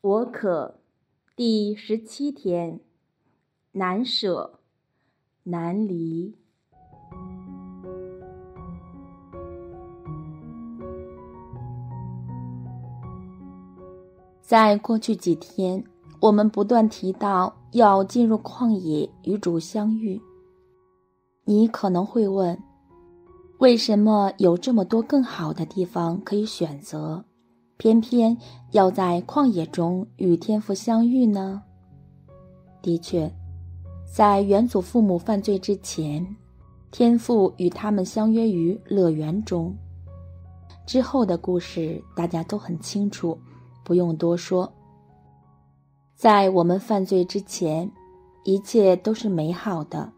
[0.00, 0.76] 我可
[1.34, 2.78] 第十七天，
[3.72, 4.60] 难舍
[5.42, 6.36] 难离。
[14.40, 15.82] 在过去几天，
[16.20, 20.22] 我们不断提到要进入旷野与主相遇。
[21.44, 22.56] 你可能会问，
[23.58, 27.24] 为什么有这么多更好的地方可以选择？
[27.78, 28.36] 偏偏
[28.72, 31.62] 要在旷野中与天父相遇呢？
[32.82, 33.32] 的确，
[34.04, 36.26] 在元祖父母犯罪之前，
[36.90, 39.72] 天父与他们相约于乐园中。
[40.86, 43.38] 之后的故事大家都很清楚，
[43.84, 44.70] 不用多说。
[46.16, 47.88] 在我们犯罪之前，
[48.42, 50.12] 一切都是美好的，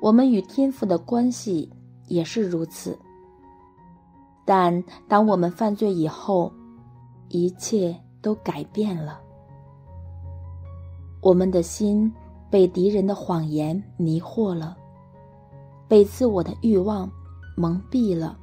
[0.00, 1.68] 我们与天父的关系
[2.08, 2.98] 也是如此。
[4.46, 6.52] 但当我们犯罪以后，
[7.32, 9.18] 一切都改变了，
[11.22, 12.12] 我们的心
[12.50, 14.76] 被敌人的谎言迷惑了，
[15.88, 17.10] 被自我的欲望
[17.56, 18.38] 蒙蔽了，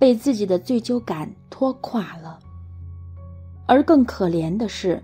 [0.00, 2.40] 被自己的罪疚感拖垮了。
[3.66, 5.00] 而更可怜的是，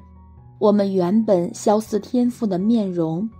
[0.58, 3.30] 我们原本肖似天赋的面容，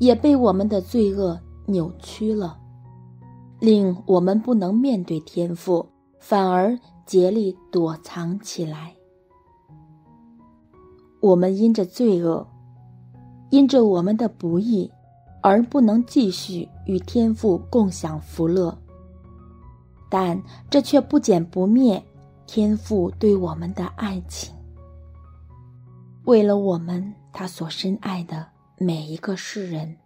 [0.00, 2.58] 也被我们的罪恶扭曲了，
[3.60, 5.86] 令我们不能面对天赋，
[6.18, 6.78] 反而。
[7.06, 8.92] 竭力躲藏起来。
[11.20, 12.46] 我们因着罪恶，
[13.50, 14.90] 因着我们的不义，
[15.40, 18.76] 而不能继续与天父共享福乐。
[20.10, 22.04] 但这却不减不灭
[22.46, 24.54] 天父对我们的爱情。
[26.24, 28.46] 为了我们，他所深爱的
[28.78, 29.96] 每一个世人，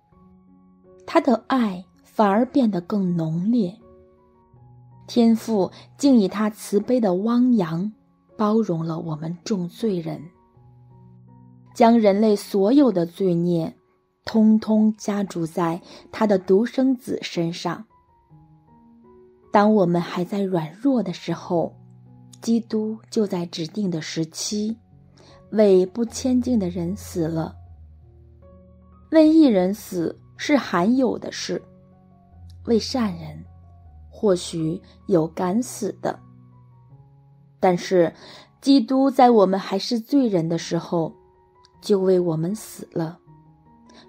[1.06, 3.79] 他的爱反而变得更浓烈。
[5.12, 7.92] 天父竟以他慈悲的汪洋，
[8.38, 10.22] 包容了我们众罪人，
[11.74, 13.74] 将人类所有的罪孽，
[14.24, 17.84] 通通加注在他的独生子身上。
[19.50, 21.74] 当我们还在软弱的时候，
[22.40, 24.78] 基督就在指定的时期，
[25.50, 27.56] 为不谦敬的人死了。
[29.10, 31.60] 为一人死是罕有的事，
[32.66, 33.44] 为善人。
[34.20, 36.20] 或许有敢死的，
[37.58, 38.12] 但是，
[38.60, 41.10] 基督在我们还是罪人的时候，
[41.80, 43.18] 就为我们死了。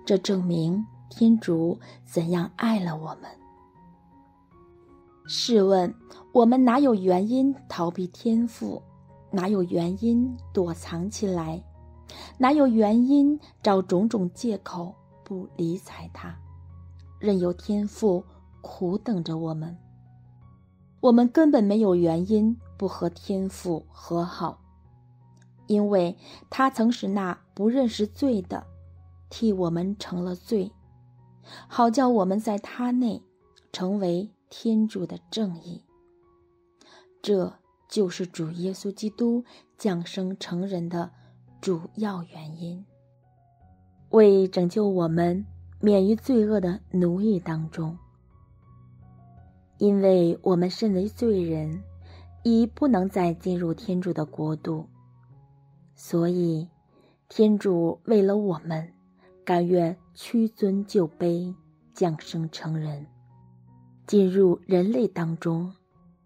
[0.05, 3.31] 这证明天主怎样爱了我们。
[5.25, 5.95] 试问，
[6.33, 8.83] 我们哪有原因逃避天赋？
[9.31, 11.63] 哪有原因躲藏起来？
[12.37, 14.93] 哪有原因找种种借口
[15.23, 16.37] 不理睬他，
[17.17, 18.21] 任由天赋
[18.59, 19.73] 苦等着我们？
[21.01, 24.61] 我们根本没有原因不和天父和好，
[25.65, 26.15] 因为
[26.49, 28.63] 他曾使那不认识罪的
[29.29, 30.71] 替我们成了罪，
[31.67, 33.21] 好叫我们在他内
[33.73, 35.83] 成为天主的正义。
[37.21, 37.51] 这
[37.89, 39.43] 就是主耶稣基督
[39.77, 41.09] 降生成人的
[41.59, 42.85] 主要原因，
[44.11, 45.43] 为拯救我们
[45.79, 47.97] 免于罪恶的奴役当中。
[49.81, 51.81] 因为我们身为罪人，
[52.43, 54.87] 已不能再进入天主的国度，
[55.95, 56.69] 所以
[57.27, 58.93] 天主为了我们，
[59.43, 61.55] 甘愿屈尊就卑，
[61.95, 63.07] 降生成人，
[64.05, 65.73] 进入人类当中，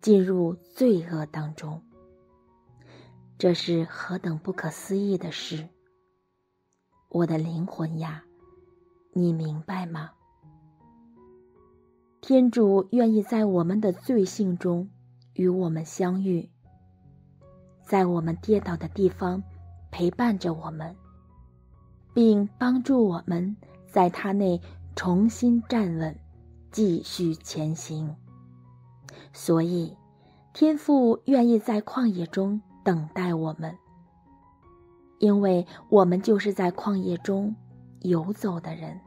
[0.02, 1.82] 进入罪恶当中。
[3.38, 5.70] 这是何等不可思议的事！
[7.08, 8.26] 我的灵魂呀，
[9.14, 10.12] 你明白吗？
[12.28, 14.90] 天主愿意在我们的罪性中
[15.34, 16.50] 与我们相遇，
[17.84, 19.44] 在我们跌倒的地方
[19.92, 20.96] 陪伴着我们，
[22.16, 24.60] 并帮助我们在他内
[24.96, 26.20] 重新站稳，
[26.72, 28.16] 继续前行。
[29.32, 29.96] 所以，
[30.52, 33.78] 天父愿意在旷野中等待我们，
[35.20, 37.56] 因为我们就是在旷野中
[38.02, 39.00] 游走的人，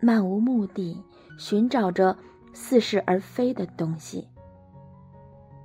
[0.00, 1.04] 漫无目的。
[1.38, 2.14] 寻找着
[2.52, 4.28] 似是而非的东西，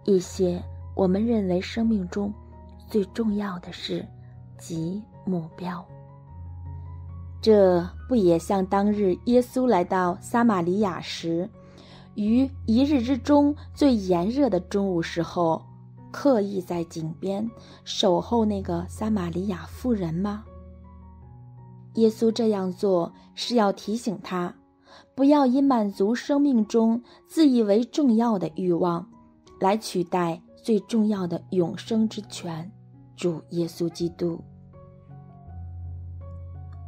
[0.06, 0.64] 一些
[0.96, 2.32] 我们认为生命中
[2.88, 4.06] 最重要的事
[4.58, 5.84] 及目标。
[7.42, 11.50] 这不也像当日耶稣来到撒玛利亚时，
[12.14, 15.62] 于一日之中最炎热的中午时候，
[16.12, 17.50] 刻意在井边
[17.84, 20.46] 守候那个撒玛利亚妇人吗？
[21.96, 24.54] 耶稣这样做是要提醒他。
[25.16, 29.08] 不要以满足生命中自以为重要的欲望，
[29.60, 32.72] 来取代最重要的永生之权。
[33.16, 34.40] 主耶稣基督。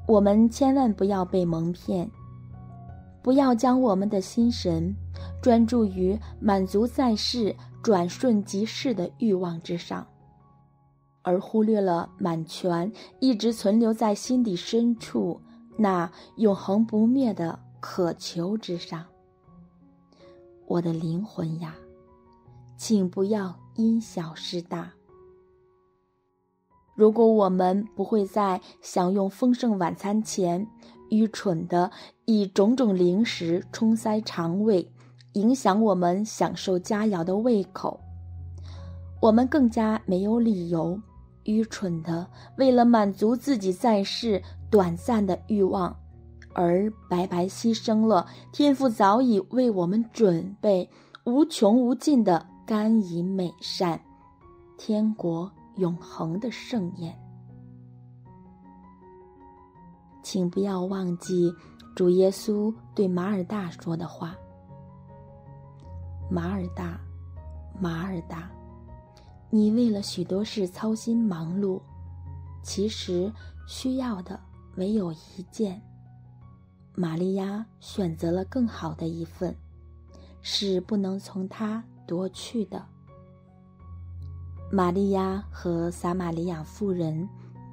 [0.07, 2.09] 我们千万不要被蒙骗，
[3.21, 4.95] 不要将我们的心神
[5.41, 10.05] 专注于满足在世、转瞬即逝的欲望之上，
[11.21, 15.39] 而忽略了满全一直存留在心底深处
[15.77, 17.57] 那永恒不灭的
[17.87, 19.05] 渴求之上。
[20.65, 21.75] 我的灵魂呀，
[22.75, 24.91] 请不要因小失大。
[26.95, 30.67] 如果我们不会在享用丰盛晚餐前，
[31.11, 31.91] 愚蠢的
[32.25, 34.91] 以种种零食充塞肠胃，
[35.33, 37.99] 影响我们享受佳肴的胃口，
[39.21, 40.99] 我们更加没有理由，
[41.43, 42.27] 愚蠢的
[42.57, 44.41] 为了满足自己在世
[44.71, 45.95] 短暂的欲望，
[46.55, 50.89] 而白白牺牲了天父早已为我们准备
[51.25, 54.01] 无穷无尽的甘饴美善，
[54.77, 55.51] 天国。
[55.77, 57.13] 永恒的盛宴，
[60.23, 61.53] 请不要忘记
[61.93, 64.33] 主耶稣对马尔大说的话
[66.31, 66.97] ：“马尔大，
[67.77, 68.49] 马尔大，
[69.49, 71.81] 你为了许多事操心忙碌，
[72.63, 73.29] 其实
[73.67, 74.39] 需要的
[74.77, 75.81] 唯有一件。
[76.95, 79.55] 玛利亚选择了更好的一份，
[80.41, 82.85] 是不能从他夺去的。”
[84.71, 87.27] 玛利亚和撒玛利亚妇人，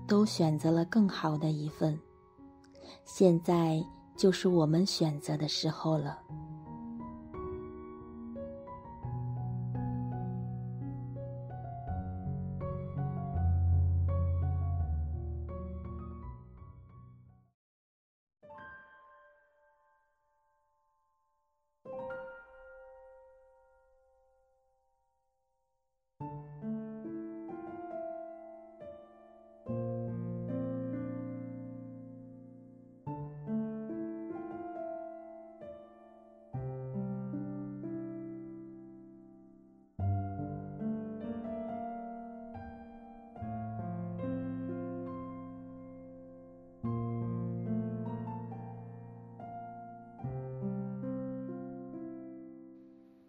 [0.06, 1.98] 都选择了更好的一份。
[3.04, 3.82] 现在
[4.16, 6.18] 就是我们选择的时候了。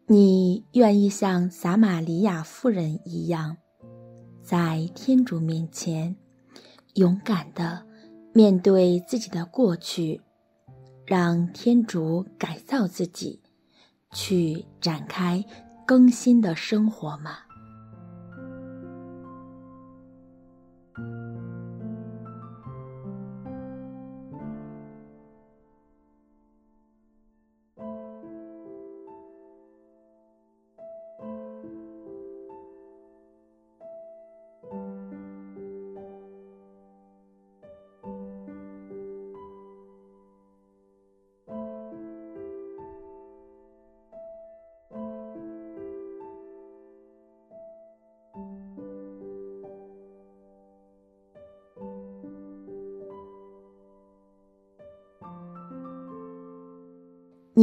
[0.05, 3.55] 你愿意像撒玛利亚妇人一样，
[4.41, 6.17] 在天主面前
[6.95, 7.85] 勇敢的
[8.33, 10.19] 面对自己的过去，
[11.05, 13.41] 让天主改造自己，
[14.11, 15.43] 去展开
[15.87, 17.37] 更新的生活吗？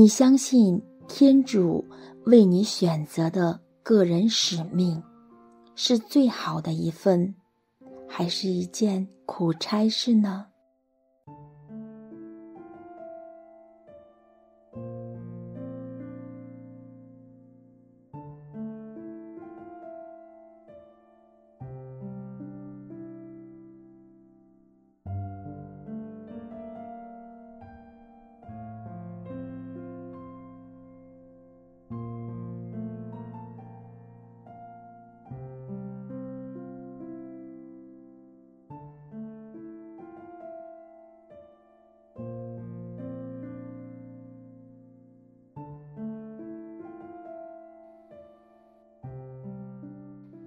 [0.00, 1.84] 你相信天主
[2.24, 5.02] 为你选择的个人使命，
[5.74, 7.34] 是最好的一份，
[8.08, 10.46] 还是一件苦差事呢？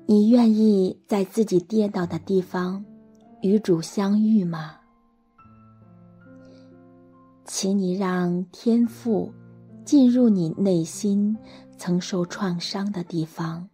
[0.05, 2.83] 你愿意在自己跌倒的地方
[3.41, 4.75] 与主相遇吗？
[7.45, 9.33] 请你让天赋
[9.85, 11.37] 进入你内心
[11.77, 13.69] 曾受创伤的地方，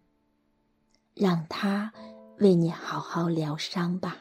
[1.14, 1.92] 让它
[2.38, 4.16] 为你好好疗伤吧。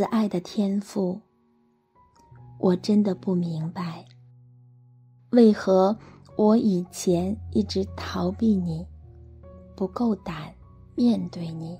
[0.00, 1.20] 慈爱的天父，
[2.58, 4.02] 我真的不明白，
[5.32, 5.94] 为何
[6.38, 8.86] 我以前一直逃避你，
[9.76, 10.54] 不够胆
[10.94, 11.76] 面对你，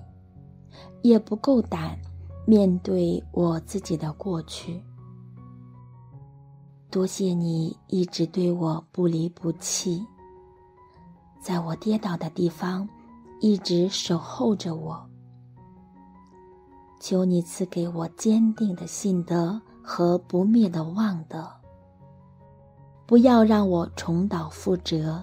[1.01, 1.99] 也不够胆
[2.45, 4.79] 面对我自己的过去。
[6.91, 10.05] 多谢你一直对我不离不弃，
[11.41, 12.87] 在我跌倒的地方，
[13.39, 15.10] 一直守候着我。
[17.01, 21.51] 求你赐给我坚定的信德和不灭的望德，
[23.07, 25.19] 不要让我重蹈覆辙，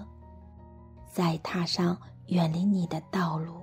[1.09, 3.53] 再踏上远离你的道路。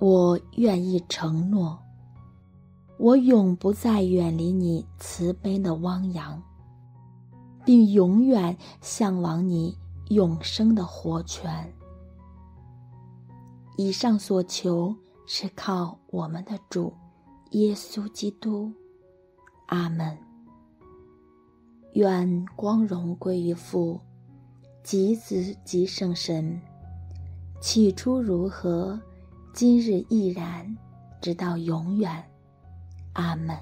[0.00, 1.78] 我愿意承诺。
[2.96, 6.42] 我永不再远离你慈悲的汪洋，
[7.66, 9.76] 并永远向往你
[10.08, 11.70] 永生的活泉。
[13.76, 14.94] 以上所求
[15.26, 16.92] 是靠我们的主
[17.50, 18.72] 耶稣基督。
[19.66, 20.16] 阿门。
[21.94, 24.00] 愿光荣归于父、
[24.82, 26.60] 及子、及圣神。
[27.60, 29.00] 起初如何，
[29.54, 30.76] 今日亦然，
[31.20, 32.24] 直到永远。
[33.14, 33.56] 阿门。